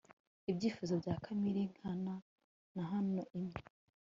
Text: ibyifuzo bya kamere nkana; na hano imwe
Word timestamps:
ibyifuzo 0.51 0.93
bya 1.01 1.15
kamere 1.23 1.61
nkana; 1.71 2.15
na 2.75 2.83
hano 2.91 3.21
imwe 3.37 3.57